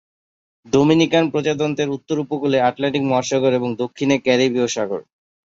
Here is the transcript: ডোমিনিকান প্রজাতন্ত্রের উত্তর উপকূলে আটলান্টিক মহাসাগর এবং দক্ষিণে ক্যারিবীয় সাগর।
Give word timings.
ডোমিনিকান 0.65 1.25
প্রজাতন্ত্রের 1.31 1.93
উত্তর 1.97 2.15
উপকূলে 2.19 2.57
আটলান্টিক 2.61 3.03
মহাসাগর 3.03 3.51
এবং 3.53 3.69
দক্ষিণে 3.81 4.15
ক্যারিবীয় 4.25 4.67
সাগর। 4.67 5.01